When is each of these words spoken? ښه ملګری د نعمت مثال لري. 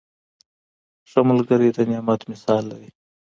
ښه 1.09 1.19
ملګری 1.29 1.69
د 1.75 1.77
نعمت 1.89 2.21
مثال 2.31 2.63
لري. 2.71 2.89